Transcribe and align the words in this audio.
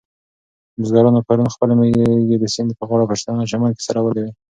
بزګرانو 0.79 1.25
پرون 1.27 1.47
خپلې 1.55 1.73
مېږې 1.79 2.37
د 2.39 2.45
سیند 2.53 2.71
په 2.79 2.83
غاړه 2.89 3.03
په 3.09 3.15
شنه 3.21 3.43
چمن 3.51 3.71
کې 3.75 3.81
څرولې 3.87 4.21
وې. 4.21 4.31